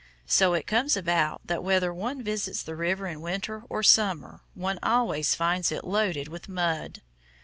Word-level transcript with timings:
So 0.25 0.55
it 0.55 0.65
comes 0.65 0.97
about 0.97 1.45
that 1.45 1.63
whether 1.63 1.93
one 1.93 2.23
visits 2.23 2.63
the 2.63 2.75
river 2.75 3.05
in 3.05 3.21
winter 3.21 3.61
or 3.69 3.83
summer 3.83 4.41
one 4.55 4.79
always 4.81 5.35
finds 5.35 5.71
it 5.71 5.83
loaded 5.85 6.27
with 6.27 6.49
mud. 6.49 7.03